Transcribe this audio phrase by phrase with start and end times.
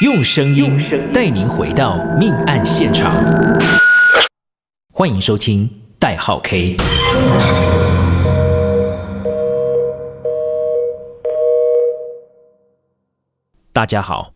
[0.00, 0.76] 用声音
[1.12, 3.24] 带您回到命案现场。
[4.92, 5.70] 欢迎收听
[6.00, 6.76] 代号 K。
[13.72, 14.34] 大家好，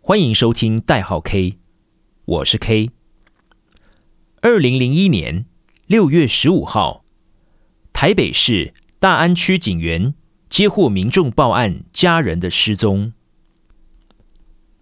[0.00, 1.58] 欢迎收听代号 K，
[2.24, 2.88] 我是 K。
[4.40, 5.44] 二零零一年
[5.88, 7.04] 六月十五号，
[7.92, 10.14] 台北市大安区警员
[10.48, 13.12] 接获民众报案，家人的失踪。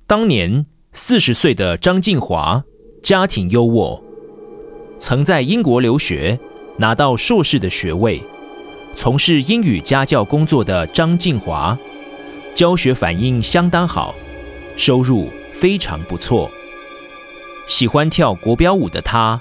[0.09, 2.65] 当年四十岁的张静华，
[3.03, 4.01] 家庭优渥，
[4.99, 6.41] 曾在英国留学，
[6.79, 8.23] 拿到硕士的学位，
[8.95, 11.79] 从事英语家教工作的张静华，
[12.55, 14.15] 教学反应相当好，
[14.79, 16.51] 收入非常不错。
[17.67, 19.39] 喜欢跳国标舞的她，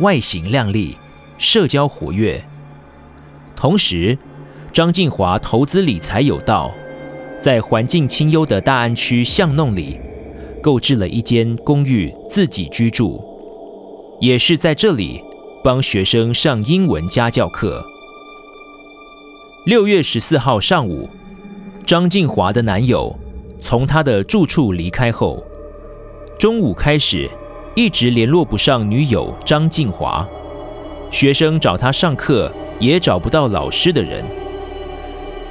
[0.00, 0.98] 外形靓丽，
[1.38, 2.44] 社交活跃。
[3.56, 4.18] 同时，
[4.70, 6.74] 张静华投资理财有道，
[7.40, 9.98] 在环境清幽的大安区巷弄里。
[10.62, 13.22] 购置了一间公寓自己居住，
[14.20, 15.22] 也是在这里
[15.64, 17.84] 帮学生上英文家教课。
[19.66, 21.08] 六月十四号上午，
[21.84, 23.14] 张静华的男友
[23.60, 25.42] 从她的住处离开后，
[26.38, 27.28] 中午开始
[27.74, 30.26] 一直联络不上女友张静华，
[31.10, 34.24] 学生找他上课也找不到老师的人。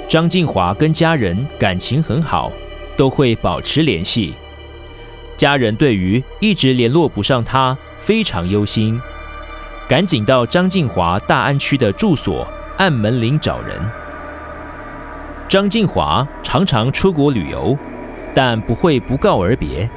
[0.07, 2.51] 张静华跟家人感情很好，
[2.97, 4.33] 都会保持联系。
[5.39, 8.99] 家人对于一直联络不上他非常忧心，
[9.87, 12.45] 赶紧到张静华大安区的住所
[12.75, 13.81] 按门铃找人。
[15.47, 17.77] 张静华常常出国旅游，
[18.33, 19.89] 但不会不告而别。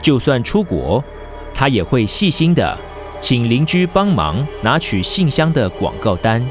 [0.00, 1.04] 就算出国，
[1.52, 2.78] 他也会细心的
[3.20, 6.42] 请邻居帮忙拿取信箱的广告单，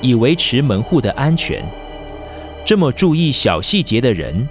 [0.00, 1.68] 以维持门户的安全。
[2.64, 4.48] 这么注意小细节的人，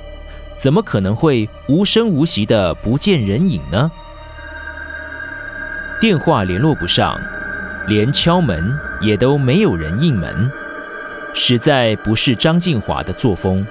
[0.56, 3.92] 怎么可能会无声无息的不见人影呢？
[6.00, 7.20] 电话联络不上，
[7.88, 10.52] 连敲门也都没有人应门，
[11.34, 13.66] 实在不是张静华的作风。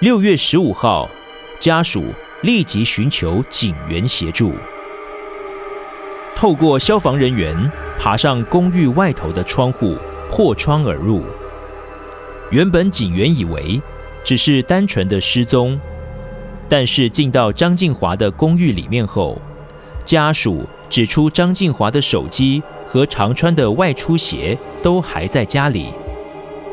[0.00, 1.08] 六月十五号，
[1.58, 4.54] 家属立即寻求警员协助，
[6.34, 9.96] 透过消防人员爬上公寓外头的窗户，
[10.30, 11.24] 破窗而入。
[12.50, 13.80] 原本警员以为，
[14.24, 15.78] 只是单纯的失踪，
[16.66, 19.38] 但是进到张静华的公寓里面后，
[20.06, 25.88] 家属指出张静华的手机和常穿的外出鞋都还在家里，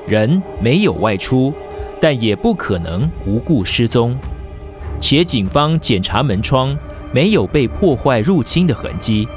[0.07, 1.53] 人没有外出，
[1.99, 4.17] 但也不可能无故失踪，
[5.01, 6.75] 且警方检查门窗
[7.11, 9.27] 没有被破坏入侵的痕迹，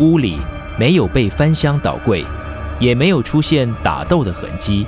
[0.00, 0.38] 屋里
[0.76, 2.24] 没有被翻箱倒柜，
[2.80, 4.84] 也没有出现打斗的痕迹，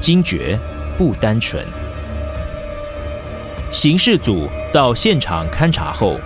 [0.00, 0.58] 惊觉
[0.96, 1.62] 不单纯。
[3.72, 6.18] 刑事组到现场勘查后，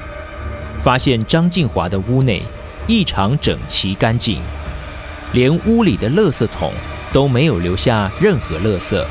[0.78, 2.42] 发现张静华的屋内
[2.86, 4.40] 异常整齐干净，
[5.32, 6.72] 连屋里的垃圾桶
[7.12, 9.02] 都没有留下任何垃圾，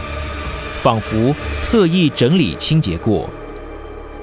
[0.82, 3.30] 仿佛特意整理清洁过。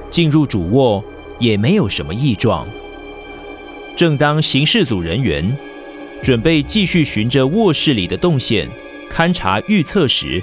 [0.09, 1.05] 进入主卧
[1.39, 2.67] 也没有什么异状。
[3.97, 5.57] 正当刑事组人员
[6.23, 8.71] 准备继续循着卧室里的动线
[9.11, 10.43] 勘查预测时，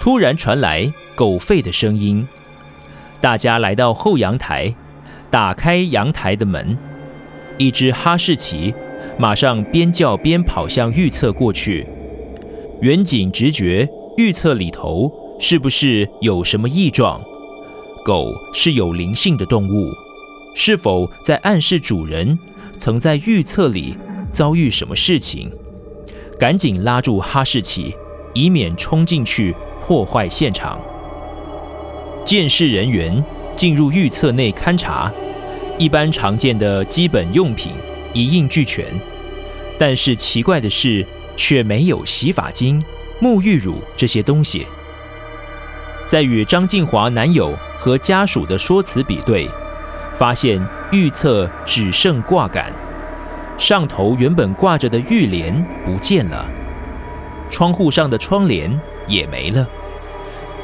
[0.00, 2.26] 突然传来狗吠的声音。
[3.24, 4.74] 大家来到后阳台，
[5.30, 6.76] 打开阳台的门，
[7.56, 8.74] 一只哈士奇
[9.16, 11.86] 马上边叫边跑向预测过去。
[12.82, 17.18] 远景直觉预测里头是不是有什么异状？
[18.04, 19.90] 狗是有灵性的动物，
[20.54, 22.38] 是否在暗示主人
[22.78, 23.96] 曾在预测里
[24.30, 25.50] 遭遇什么事情？
[26.38, 27.96] 赶紧拉住哈士奇，
[28.34, 30.78] 以免冲进去破坏现场。
[32.24, 33.22] 监视人员
[33.54, 35.12] 进入预测内勘查，
[35.78, 37.72] 一般常见的基本用品
[38.14, 38.86] 一应俱全，
[39.78, 42.82] 但是奇怪的是，却没有洗发精、
[43.20, 44.66] 沐浴乳这些东西。
[46.08, 49.48] 在与张静华男友和家属的说辞比对，
[50.14, 52.72] 发现预测只剩挂杆，
[53.58, 56.46] 上头原本挂着的浴帘不见了，
[57.50, 59.66] 窗户上的窗帘也没了，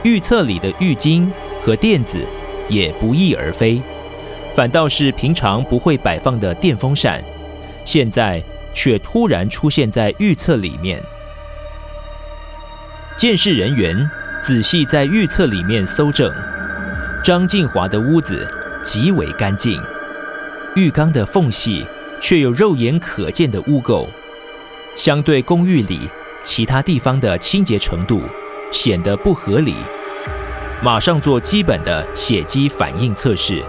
[0.03, 1.29] 预测里的浴巾。
[1.61, 2.27] 和垫子
[2.69, 3.83] 也不翼而飞，
[4.55, 7.23] 反倒是平常不会摆放的电风扇，
[7.85, 8.43] 现在
[8.73, 11.03] 却突然出现在预测里面。
[13.17, 14.09] 监视人员
[14.41, 16.33] 仔细在预测里面搜证，
[17.23, 18.49] 张静华的屋子
[18.83, 19.79] 极为干净，
[20.75, 21.87] 浴缸的缝隙
[22.21, 24.07] 却有肉眼可见的污垢，
[24.97, 26.09] 相对公寓里
[26.43, 28.23] 其他地方的清洁程度
[28.71, 29.75] 显得不合理。
[30.83, 33.63] 马上做基本的血迹反应测试，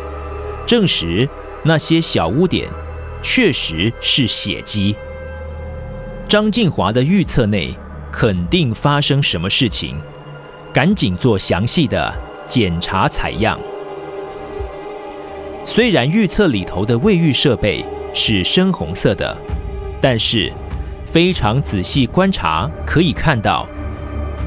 [0.65, 1.27] 证实
[1.63, 2.69] 那些小污点
[3.21, 4.95] 确实是血迹。
[6.27, 7.75] 张静华的预测内
[8.11, 9.97] 肯定发生什么事情，
[10.71, 12.13] 赶紧做详细的
[12.47, 13.59] 检查采样。
[15.65, 19.37] 虽然预测里头的卫浴设备是深红色的，
[19.99, 20.51] 但是
[21.05, 23.67] 非常仔细观察可以看到，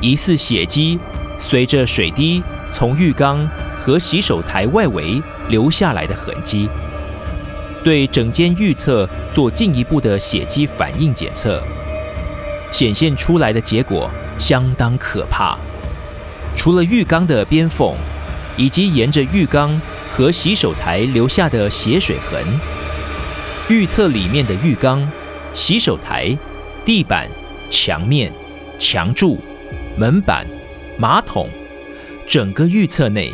[0.00, 0.98] 疑似血迹
[1.38, 2.42] 随着水滴
[2.72, 3.48] 从浴缸
[3.80, 6.68] 和洗手台外围流下来的痕迹。
[7.82, 11.62] 对整间预测做进一步的血迹反应检测，
[12.72, 15.58] 显现出来的结果相当可怕。
[16.56, 17.94] 除了浴缸的边缝，
[18.56, 19.78] 以及沿着浴缸
[20.16, 22.42] 和洗手台留下的血水痕，
[23.68, 25.06] 预测里面的浴缸、
[25.52, 26.34] 洗手台、
[26.86, 27.28] 地板、
[27.68, 28.32] 墙面、
[28.78, 29.38] 墙柱、
[29.98, 30.46] 门板、
[30.98, 31.48] 马桶，
[32.26, 33.32] 整个预测内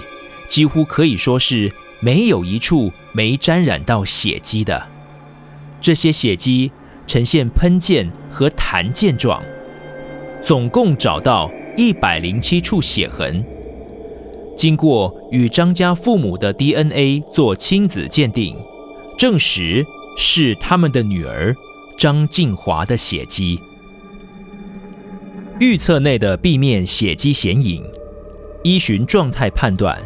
[0.48, 2.92] 几乎可以说是没有一处。
[3.12, 4.86] 没沾染到血迹的，
[5.80, 6.70] 这些血迹
[7.08, 9.42] 呈现喷溅和弹溅状，
[10.40, 13.44] 总共找到一百零七处血痕。
[14.56, 18.56] 经过与张家父母的 DNA 做亲子鉴定，
[19.18, 19.84] 证实
[20.16, 21.52] 是他们的女儿
[21.98, 23.60] 张静华的血迹。
[25.60, 27.84] 预测内的壁面血迹显影，
[28.62, 30.00] 依循状态判断，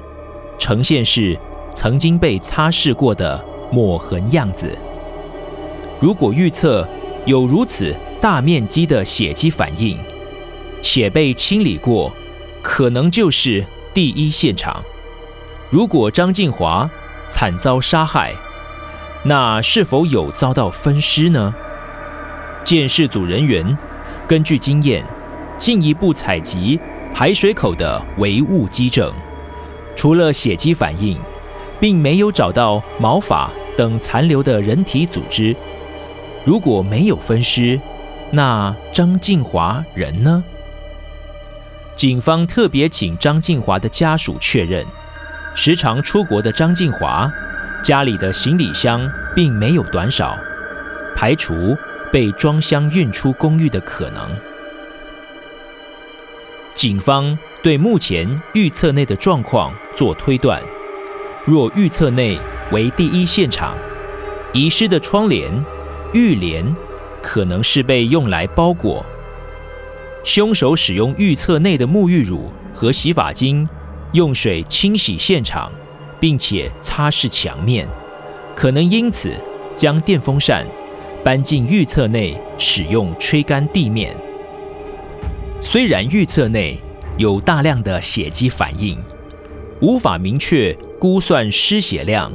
[0.58, 1.38] 呈现是。
[1.76, 4.78] 曾经被擦拭过的抹痕样子。
[5.98, 6.88] 如果预测
[7.26, 9.98] 有如此大面积的血迹反应，
[10.80, 12.12] 且被清理过，
[12.62, 14.84] 可能就是第一现场。
[15.68, 16.88] 如果张静华
[17.28, 18.32] 惨遭杀害，
[19.24, 21.52] 那是否有遭到分尸呢？
[22.64, 23.76] 鉴识组人员
[24.28, 25.04] 根据经验，
[25.64, 26.78] 进一步采集
[27.14, 29.10] 排水口的微物基证，
[29.96, 31.18] 除了血迹反应。
[31.80, 35.54] 并没有找到毛发等残留的人体组织。
[36.44, 37.78] 如果没有分尸，
[38.30, 40.42] 那张静华人呢？
[41.94, 44.86] 警方特别请张静华的家属确认，
[45.54, 47.30] 时常出国的张静华
[47.82, 50.38] 家里的行李箱并没有短少，
[51.14, 51.76] 排除
[52.10, 54.30] 被装箱运出公寓的可能。
[56.74, 60.60] 警方对目前预测内的状况做推断。
[61.46, 62.38] 若预测内
[62.72, 63.76] 为第一现场，
[64.52, 65.52] 遗失的窗帘、
[66.12, 66.74] 浴帘
[67.22, 69.04] 可能是被用来包裹。
[70.24, 73.68] 凶手使用预测内的沐浴乳和洗发精，
[74.12, 75.70] 用水清洗现场，
[76.18, 77.86] 并且擦拭墙面，
[78.56, 79.32] 可能因此
[79.76, 80.66] 将电风扇
[81.22, 84.16] 搬进预测内，使用吹干地面。
[85.66, 86.78] 虽然预测内
[87.16, 89.02] 有大量的血迹反应，
[89.80, 90.76] 无法明确。
[91.00, 92.32] 估算失血量，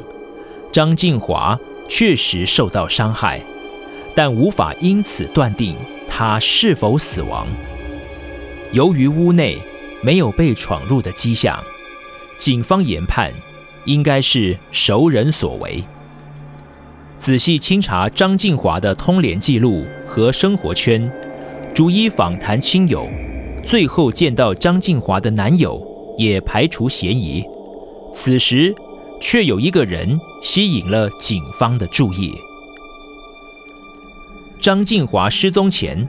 [0.72, 3.42] 张静华确实受到伤害，
[4.14, 5.76] 但无法因此断定
[6.08, 7.48] 他是否死亡。
[8.72, 9.58] 由于屋内
[10.04, 11.64] 没有被闯入的迹象，
[12.38, 13.34] 警方研判
[13.86, 15.84] 应该是熟人所为。
[17.18, 21.12] 仔细清查张静华的通联记录和生活圈，
[21.74, 23.08] 逐一访谈亲友，
[23.64, 25.82] 最后见到张静华的男友
[26.18, 27.44] 也排除嫌疑。
[28.14, 28.74] 此时，
[29.22, 32.34] 却有一个人吸引了警方的注意。
[34.60, 36.06] 张静华失踪前，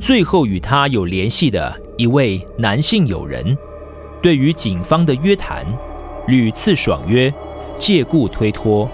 [0.00, 3.56] 最后与他有联系的一位男性友人，
[4.22, 5.66] 对于警方的约谈，
[6.26, 7.32] 屡次爽约，
[7.78, 8.88] 借故推脱，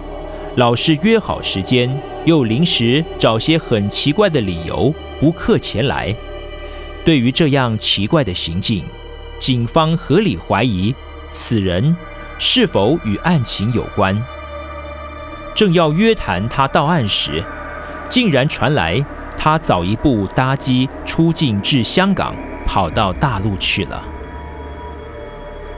[0.57, 6.15] 老是约好时间，又临时找些很奇怪的理由不客前来。
[7.05, 8.85] 对于这样奇怪的行径，
[9.39, 10.95] 警方合理怀疑
[11.31, 11.97] 此人。
[12.39, 14.15] 是否与案情有关？
[15.55, 17.43] 正要约谈他到案时，
[18.11, 19.03] 竟然传来
[19.39, 24.05] 他早一步搭机出境至香港，跑到大陆去了。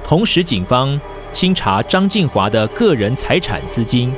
[0.02, 1.00] 同时，警方
[1.33, 4.12] 清查张静华的个人财产资金，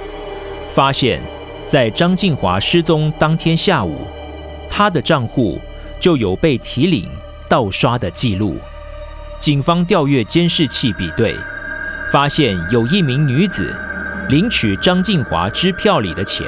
[0.66, 1.22] 发现，
[1.66, 4.06] 在张静华失踪当天下午，
[4.70, 5.60] 他的账户
[5.98, 7.10] 就有被提领
[7.48, 8.56] 盗刷的记录。
[9.38, 11.36] 警方调阅监视器比对。
[12.12, 13.72] 发现有一名女子
[14.28, 16.44] 领取张静华支票里的钱，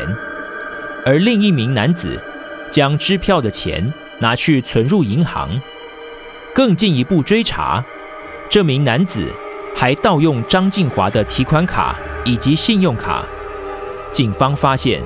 [1.06, 2.20] 而另一名男子
[2.68, 5.50] 将支票的钱拿去存入银行。
[6.52, 7.84] 更进一步追查，
[8.50, 9.32] 这名男子
[9.72, 13.24] 还盗用张静华的提款卡以及信用卡。
[14.10, 15.00] 警方发现，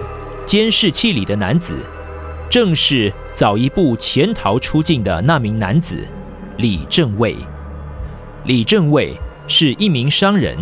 [0.46, 1.86] 监视器里的男子
[2.50, 6.06] 正是早一步潜逃出境的那名男子
[6.56, 7.36] 李正卫。
[8.44, 9.12] 李正卫。
[9.48, 10.58] 是一名商人，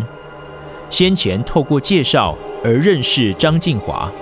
[0.90, 4.12] 先前透过介绍而认识张静华。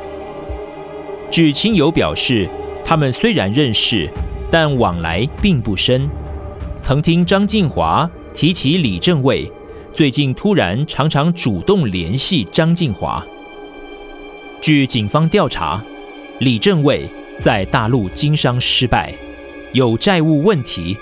[1.28, 2.48] 据亲友表示，
[2.84, 4.08] 他们虽然认识，
[4.52, 6.08] 但往来并不深。
[6.80, 9.50] 曾听张静华提起李正卫，
[9.92, 13.20] 最近突然常常主动联系张静华。
[14.60, 15.82] 据警方调查，
[16.38, 19.12] 李正卫在大陆经商失败，
[19.72, 20.96] 有债务问题，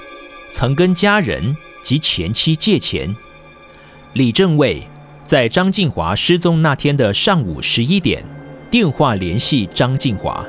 [0.52, 3.14] 曾跟家人及前妻借钱。
[4.14, 4.82] 李正蔚
[5.24, 8.24] 在张静华失踪那天的上午十一点，
[8.70, 10.44] 电话联系张静华。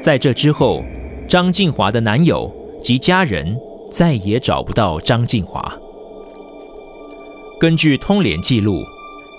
[0.00, 0.84] 在这之后，
[1.28, 3.56] 张静华的男友及家人
[3.90, 5.72] 再也找不到张静华。
[7.60, 8.82] 根据通联记录，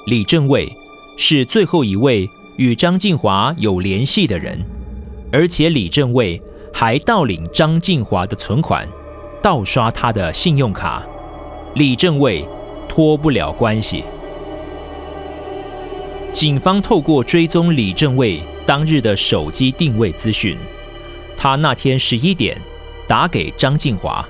[0.06, 0.72] 李正蔚
[1.18, 4.64] 是最后一位与张静华有联系的人，
[5.34, 6.40] 而且李正蔚
[6.72, 8.88] 还盗领张静华的存款，
[9.42, 11.02] 盗刷他的信用卡。
[11.74, 12.48] 李正蔚
[12.88, 14.04] 脱不了关系。
[16.32, 20.56] 警方透过追踪李正蔚当日的手机定位资讯，
[21.36, 22.56] 他那天十一点
[23.08, 24.24] 打给张静华，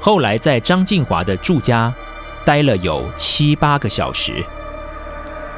[0.00, 1.92] 后来在张静华的住家
[2.42, 4.42] 待了有七八个小时。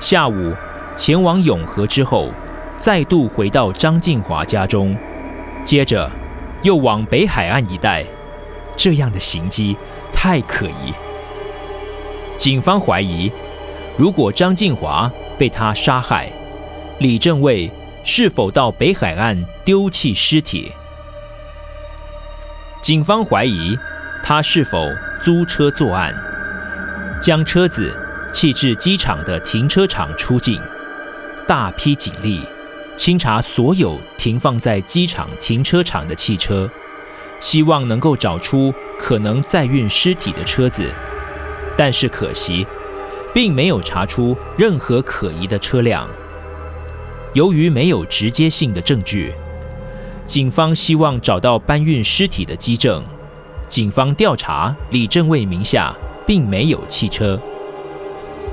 [0.01, 0.53] 下午
[0.97, 2.31] 前往永和之后，
[2.79, 4.97] 再度回到张静华家中，
[5.65, 6.09] 接着
[6.63, 8.07] 又往北海岸一带，
[8.77, 9.77] 这样的行迹
[10.13, 10.95] 太可疑。
[12.37, 13.33] 警方怀疑，
[13.97, 16.33] 如果张静华被他杀害，
[17.01, 17.69] 李正蔚
[18.05, 20.71] 是否到北海岸丢弃尸体？
[22.81, 23.77] 警方怀疑
[24.23, 24.89] 他是否
[25.21, 26.15] 租车作案，
[27.21, 27.93] 将车子
[28.33, 30.63] 弃置机场的停车场出境，
[31.45, 32.47] 大批警力
[32.99, 36.69] 清查所有停放在机场停车场的汽车，
[37.39, 40.93] 希望能够找出可能载运尸体的车子，
[41.77, 42.67] 但是可惜，
[43.33, 46.09] 并没有查出任何可疑的车辆。
[47.35, 49.33] 由于没有直接性的证据，
[50.27, 53.05] 警方希望找到搬运尸体的机证。
[53.69, 55.95] 警方调查李正蔚名下
[56.27, 57.41] 并没有汽车，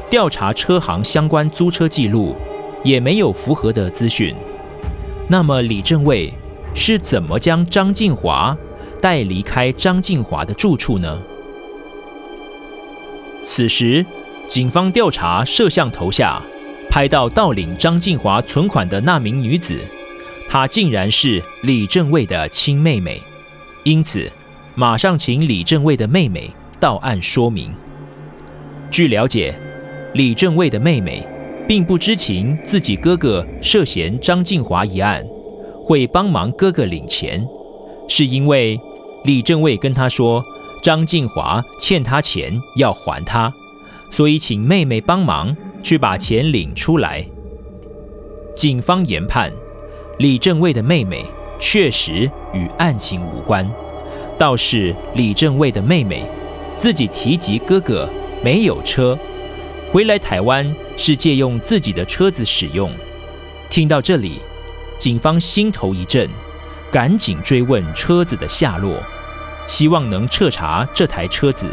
[0.07, 2.35] 调查车行相关租车记录
[2.85, 4.33] 也没有符合的资讯。
[5.27, 6.33] 那么李正蔚
[6.73, 8.57] 是怎么将张静华
[9.01, 11.21] 带离开张静华的住处呢？
[13.43, 14.05] 此时，
[14.47, 16.41] 警方调查摄像头下。
[16.87, 19.77] 拍到盗领张静华存款的那名女子，
[20.47, 23.21] 她竟然是李正蔚的亲妹妹，
[23.83, 24.31] 因此
[24.75, 26.49] 马上请李正蔚的妹妹
[26.79, 27.73] 到案说明。
[28.89, 29.53] 据了解，
[30.13, 31.27] 李正蔚的妹妹
[31.67, 35.25] 并不知情自己哥哥涉嫌张静华一案，
[35.83, 37.45] 会帮忙哥哥领钱，
[38.07, 38.79] 是因为
[39.23, 40.43] 李正卫跟他说
[40.83, 43.53] 张静华欠他钱要还他，
[44.11, 45.55] 所以请妹妹帮忙。
[45.85, 47.23] 去把钱领出来。
[48.55, 49.53] 警方研判，
[50.17, 51.23] 李正卫的妹妹
[51.59, 53.71] 确实与案情无关，
[54.35, 56.23] 倒是李正卫的妹妹
[56.75, 58.09] 自己提及哥哥
[58.43, 59.15] 没有车，
[59.91, 62.91] 回来台湾是借用自己的车子使用。
[63.69, 64.39] 听到这里，
[64.97, 66.29] 警方心头一震，
[66.91, 69.01] 赶紧追问车子的下落，
[69.67, 71.67] 希望能彻查这台车子。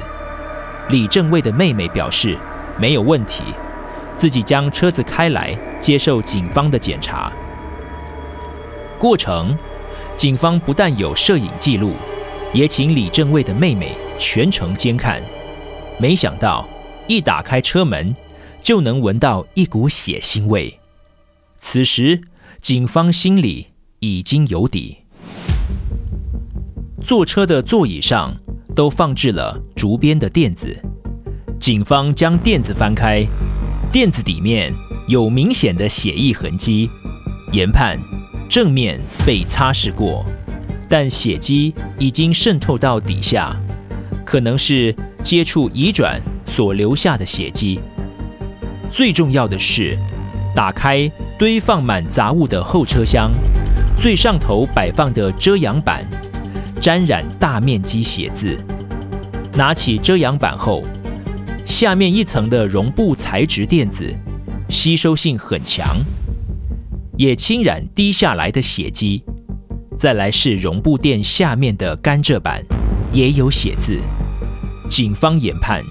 [0.88, 2.36] 李正卫的妹妹表示
[2.78, 3.42] 没有问题。
[4.14, 7.32] 自己将车子开来，接受警方的检查。
[8.98, 9.56] 过程，
[10.16, 11.94] 警方不但有摄影记录，
[12.52, 15.20] 也请李正卫的妹妹全程监看。
[15.98, 16.68] 没想到，
[17.08, 18.14] 一打开车门，
[18.62, 20.78] 就能闻到一股血腥味。
[21.56, 22.20] 此时，
[22.60, 23.68] 警方心里
[24.00, 24.98] 已经有底。
[27.02, 28.36] 坐车的座椅上
[28.74, 30.80] 都放置了竹编的垫子，
[31.58, 33.26] 警方将垫子翻开。
[33.92, 34.72] 垫子底面
[35.08, 36.88] 有明显的血液痕迹，
[37.52, 37.98] 研判
[38.48, 40.24] 正面被擦拭过，
[40.88, 43.54] 但血迹已经渗透到底下，
[44.24, 47.80] 可能是接触移转所留下的血迹。
[48.92, 49.98] 最重要的是，
[50.54, 53.32] 打开堆放满杂物的后车厢，
[53.96, 56.06] 最上头摆放的遮阳板
[56.78, 58.62] 沾染大面积血渍，
[59.54, 60.82] 拿起遮阳板后。
[61.64, 64.14] 下面一层的绒布材质垫子，
[64.68, 65.96] 吸收性很强，
[67.16, 69.24] 也侵染滴下来的血迹。
[69.96, 72.62] 再来是绒布垫下面的甘蔗板，
[73.10, 73.98] 也有血渍。
[74.86, 75.82] 警方研判，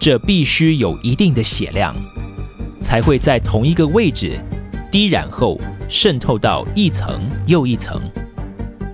[0.00, 1.96] 这必须有一定的血量，
[2.88, 4.42] 才会在同一个位置
[4.90, 8.00] 滴染后渗透到一层又一层。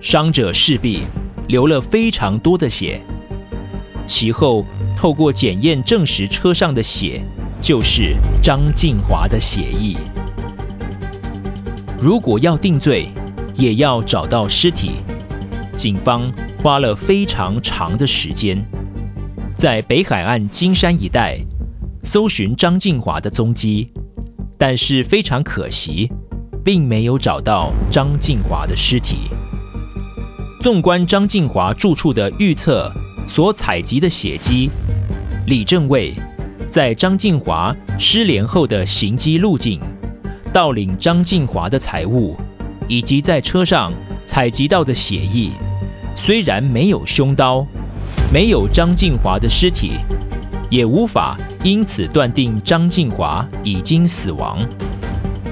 [0.01, 1.03] 伤者势必
[1.47, 3.01] 流了非常多的血，
[4.05, 4.65] 其后。
[4.97, 7.21] 透过检验证实车上的血
[7.61, 9.97] 就是张静华的血液。
[11.99, 13.09] 如果要定罪，
[13.53, 14.93] 也要找到尸体。
[15.75, 16.31] 警方
[16.63, 18.57] 花了非常长的时间，
[19.57, 21.37] 在北海岸金山一带
[22.05, 23.89] 搜寻张静华的踪迹，
[24.59, 26.07] 但是非常可惜，
[26.63, 29.31] 并没有找到张静华的尸体。
[30.61, 32.93] 纵观张静华住处的预测
[33.27, 34.69] 所采集的血迹，
[35.47, 36.13] 李正卫
[36.69, 39.81] 在张静华失联后的行迹路径，
[40.53, 42.37] 盗领张静华的财物，
[42.87, 43.91] 以及在车上
[44.27, 45.49] 采集到的血液，
[46.13, 47.65] 虽然没有凶刀，
[48.31, 49.93] 没有张静华的尸体，
[50.75, 54.59] 也无法因此断定张静华已经死亡，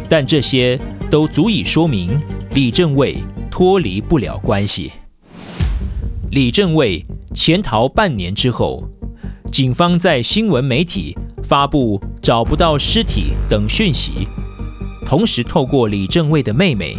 [0.09, 0.77] 但这些
[1.09, 2.19] 都足以说明
[2.53, 4.91] 李正蔚脱离不了关系。
[6.31, 7.01] 李正蔚
[7.33, 8.83] 潜逃半年之后，
[9.49, 14.27] 警方在新闻媒体发布找不到尸体等讯息，
[15.05, 16.97] 同时透过李正蔚的妹妹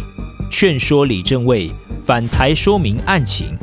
[0.49, 1.71] 劝说李正蔚
[2.03, 3.55] 返台说明案情。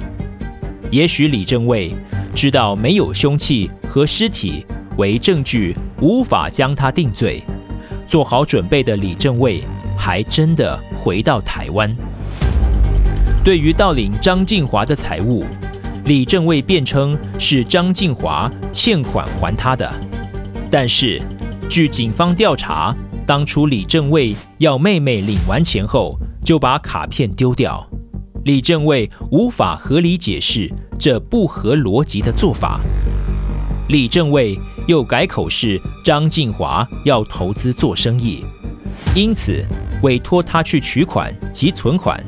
[0.93, 1.93] 也许李正蔚
[2.35, 4.65] 知道没有凶器和尸体
[4.97, 7.43] 为证据，无法将他定罪。
[8.07, 9.63] 做好准备的李正卫
[9.97, 11.95] 还真的回到台湾。
[13.45, 15.45] 对于盗领张静华的财物，
[16.05, 19.91] 李正卫辩称是张静华欠款还他的。
[20.71, 21.21] 但是，
[21.69, 22.95] 据警方调查，
[23.27, 27.87] 当初李正卫要妹妹领完钱后就把卡片丢掉，
[28.45, 30.69] 李正蔚无法合理解释
[30.99, 32.81] 这不合逻辑的做法。
[33.89, 34.59] 李正蔚
[34.89, 38.45] 又改口是张静华要投资做生意，
[39.15, 39.65] 因此
[40.03, 42.21] 委托他去取款及存款。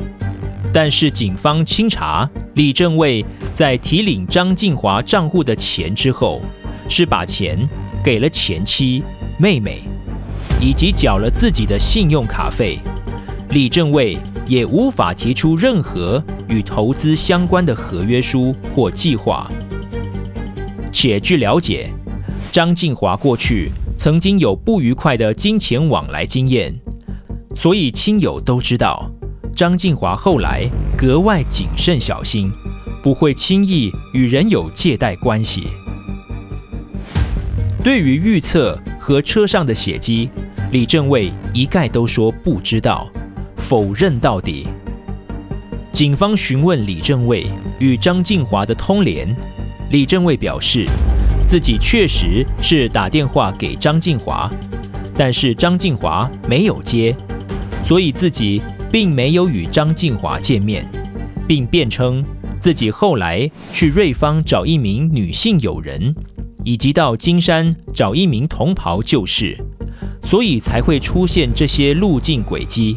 [0.73, 6.40] 但是警方清查李正蔚在提领张静华账户的钱之后，
[6.88, 7.68] 是把钱
[8.04, 9.02] 给了前妻、
[9.37, 9.83] 妹妹，
[10.61, 12.78] 以及缴了自己的信用卡费。
[13.54, 19.49] 李正蔚也无法提出任何与投资相关的合约书或计划。
[20.90, 21.88] 且据了解，
[22.50, 26.75] 张静华过去曾经有不愉快的金钱往来经验，
[27.54, 29.08] 所以亲友都知道。
[29.54, 32.50] 张静华后来格外谨慎小心，
[33.04, 35.69] 不会轻易与人有借贷关系。
[37.84, 40.28] 对于预测和车上的血迹，
[40.73, 43.08] 李正蔚一概都说不知道，
[43.66, 44.68] 否认到底。
[45.90, 47.46] 警方询问李正蔚
[47.78, 49.34] 与张静华的通联，
[49.90, 50.86] 李正蔚表示
[51.48, 54.50] 自己确实是打电话给张静华，
[55.16, 57.16] 但是张静华没有接，
[57.82, 58.60] 所以自己。
[58.92, 60.88] 并没有与张静华见面，
[61.48, 62.24] 并辩称
[62.60, 66.14] 自己后来去瑞芳找一名女性友人，
[66.62, 69.58] 以及到金山找一名同袍旧事，
[70.22, 72.96] 所以才会出现这些路径轨迹。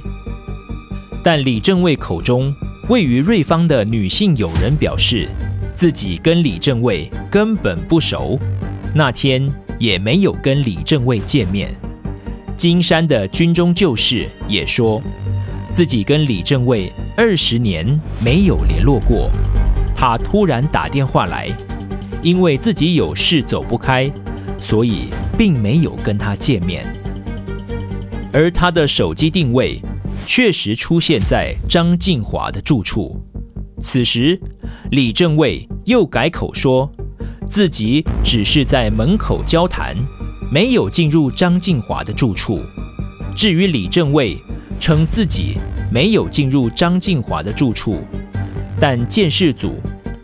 [1.24, 2.54] 但李正蔚口中
[2.90, 5.28] 位于瑞芳的女性友人表示，
[5.76, 8.40] 自己跟李正蔚根本不熟，
[8.96, 9.46] 那天
[9.78, 11.70] 也没有跟李正蔚见面。
[12.56, 15.02] 金山的军中旧事也说。
[15.74, 17.86] 自己跟李正蔚二十年
[18.24, 19.30] 没有联络过，
[19.96, 21.50] 他突然打电话来，
[22.24, 24.12] 因为自己有事走不开，
[24.58, 26.84] 所以并没有跟他见面。
[28.34, 29.80] 而他的手机定位
[30.28, 33.20] 确实出现在张静华的住处。
[33.80, 34.38] 此时，
[34.92, 36.92] 李正卫又改口说
[37.48, 39.96] 自己只是在门口交谈，
[40.52, 42.62] 没有进入张静华的住处。
[43.34, 44.38] 至于李正卫，
[44.82, 45.58] 称自己
[45.90, 48.02] 没有进入张静华的住处，
[48.82, 49.76] 但鉴识组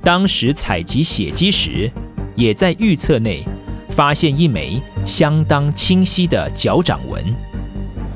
[0.04, 1.90] 当时采集血迹时，
[2.36, 3.42] 也在预测内
[3.90, 7.24] 发现一枚相当清晰的脚掌纹，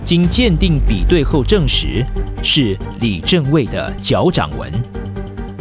[0.08, 2.02] 经鉴定比对后证实
[2.42, 4.72] 是李正蔚的脚掌纹。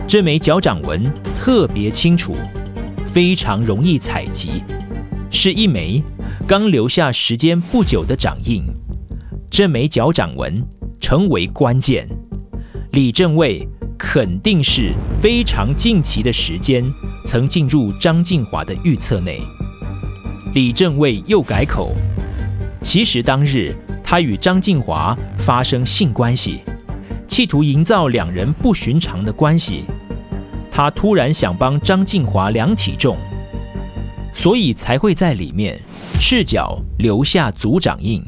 [0.07, 1.05] 这枚脚掌纹
[1.35, 2.33] 特别清楚，
[3.05, 4.63] 非常容易采集，
[5.33, 6.01] 是一枚
[6.47, 8.63] 刚留下时间不久的掌印。
[9.51, 10.65] 这枚脚掌纹
[11.01, 12.09] 成为关键，
[12.93, 13.67] 李正蔚
[13.99, 16.89] 肯定是非常近期的时间
[17.25, 19.43] 曾进入张静华的预测内。
[20.55, 21.97] 李正蔚又改口，
[22.85, 23.75] 其实当日
[24.09, 26.61] 他与张静华发生性关系，
[27.27, 29.85] 企图营造两人不寻常的关系。
[30.71, 33.17] 他突然想帮张静华量体重，
[34.33, 35.77] 所以才会在里面
[36.21, 38.23] 赤脚留下足掌印。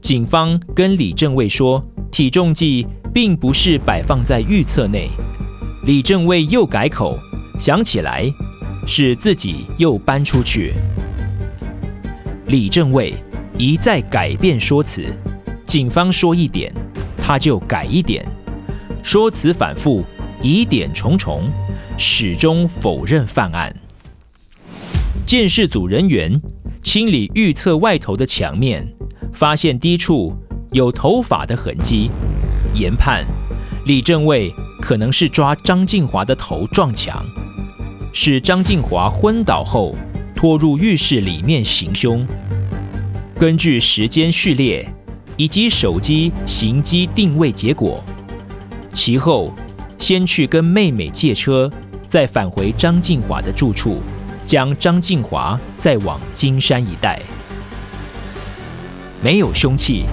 [0.00, 5.08] 警方跟李正卫说，体重计并不是摆放在预测内。
[5.84, 7.18] 李正卫又改口，
[7.58, 8.32] 想起来
[8.86, 10.74] 是自己又搬出去。
[12.46, 13.14] 李正卫
[13.56, 15.06] 一再改变说辞，
[15.64, 16.74] 警方说一点，
[17.16, 18.26] 他就改一点，
[19.00, 20.04] 说辞反复，
[20.42, 21.48] 疑点重重，
[21.96, 23.72] 始终否认犯案。
[25.24, 26.42] 监视组人员
[26.82, 28.92] 清理预测外头的墙面，
[29.32, 30.36] 发现低处
[30.72, 32.10] 有头发的痕迹，
[32.74, 33.24] 研判
[33.86, 37.24] 李正卫可能是抓张静华的头撞墙，
[38.12, 39.94] 使张静华昏倒后
[40.34, 42.26] 拖入浴室里面行凶。
[43.38, 44.88] 根据时间序列
[45.36, 48.02] 以及手机行机定位结果，
[48.92, 49.52] 其后
[49.98, 51.70] 先去跟妹妹借车，
[52.06, 54.00] 再返回张静华的住处。
[54.46, 57.18] 将张静华载往金山一带，
[59.22, 60.04] 没有凶器，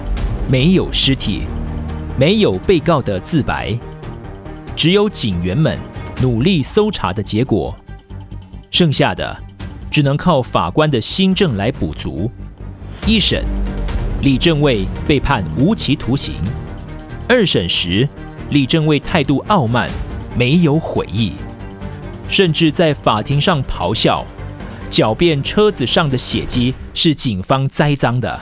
[0.48, 1.42] 没有尸体，
[2.18, 3.78] 没有被告的自白，
[4.74, 5.78] 只有警员们
[6.22, 7.76] 努力搜查的结果。
[8.70, 9.36] 剩下的
[9.90, 12.32] 只能靠法官的心证来补足。
[13.04, 13.44] 一审，
[14.20, 16.34] 李正蔚被判无期徒刑；
[17.28, 18.08] 二审时，
[18.50, 19.90] 李正蔚态度傲慢，
[20.36, 21.32] 没有悔意。
[22.28, 24.24] 甚至在法庭上咆哮，
[24.88, 28.38] 狡辩车子上的血迹是警方栽赃的。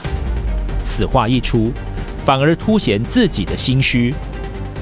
[0.83, 1.71] 此话一出，
[2.23, 4.13] 反而凸显自己的心虚。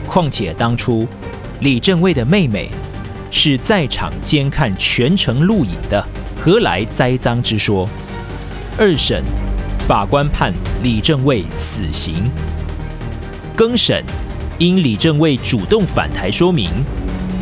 [0.05, 1.07] 况且当初
[1.61, 2.69] 李正蔚的妹妹
[3.31, 6.05] 是在场监看全程录影的，
[6.37, 7.87] 何来栽赃之说？
[8.77, 9.23] 二审，
[9.89, 12.29] 法官判李正蔚死刑。
[13.55, 14.05] 更审，
[14.59, 16.69] 因李正蔚主动返台说明。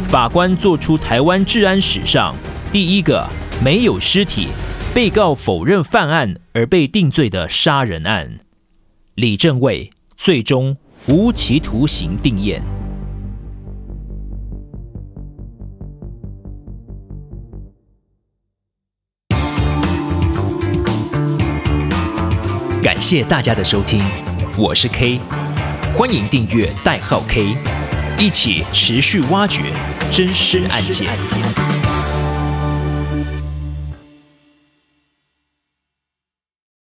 [0.08, 2.34] 法官作出台湾治安史上
[2.72, 3.28] 第一个
[3.62, 4.48] 没有尸体、
[4.94, 8.40] 被告否认犯案而被定罪的杀人案，
[9.16, 12.62] 李正蔚最终无期徒刑定谳。
[23.08, 24.04] 谢大家的收听，
[24.58, 25.18] 我是 K，
[25.96, 27.56] 欢迎订阅代号 K。
[28.20, 29.62] 一起持续挖掘
[30.12, 31.08] 真实案件。